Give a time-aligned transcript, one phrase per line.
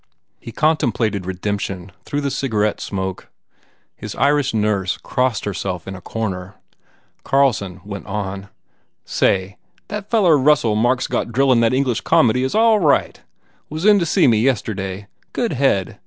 [0.39, 3.27] He contem plated redemption through the cigarette smoke.
[3.95, 6.55] His Irish nurse crossed herself in a corner.
[7.23, 8.49] Carlson went on,
[9.05, 9.57] "Say,
[9.89, 13.21] that feller Russell Mark s got drillin* that English comedy is all right.
[13.69, 15.05] Was in to see me, yesterday.
[15.33, 15.99] Good head.